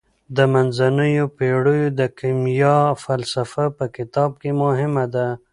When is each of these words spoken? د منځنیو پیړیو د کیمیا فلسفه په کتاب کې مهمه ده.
د 0.35 0.37
منځنیو 0.53 1.25
پیړیو 1.37 1.95
د 1.99 2.01
کیمیا 2.19 2.77
فلسفه 3.03 3.65
په 3.77 3.85
کتاب 3.95 4.31
کې 4.41 4.51
مهمه 4.63 5.05
ده. 5.15 5.27